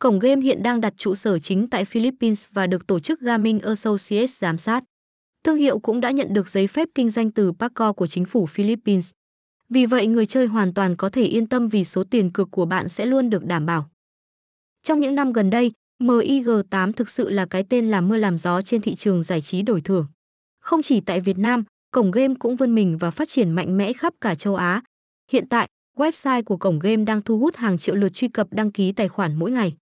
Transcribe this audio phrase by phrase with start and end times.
[0.00, 3.60] Cổng game hiện đang đặt trụ sở chính tại Philippines và được tổ chức Gaming
[3.60, 4.84] Associates giám sát.
[5.44, 8.46] Thương hiệu cũng đã nhận được giấy phép kinh doanh từ PACO của chính phủ
[8.46, 9.10] Philippines.
[9.68, 12.64] Vì vậy người chơi hoàn toàn có thể yên tâm vì số tiền cược của
[12.64, 13.90] bạn sẽ luôn được đảm bảo.
[14.82, 15.72] Trong những năm gần đây,
[16.02, 19.62] MIG8 thực sự là cái tên làm mưa làm gió trên thị trường giải trí
[19.62, 20.06] đổi thưởng.
[20.60, 23.92] Không chỉ tại Việt Nam, cổng game cũng vươn mình và phát triển mạnh mẽ
[23.92, 24.82] khắp cả châu Á.
[25.30, 28.72] Hiện tại, website của cổng game đang thu hút hàng triệu lượt truy cập đăng
[28.72, 29.76] ký tài khoản mỗi ngày.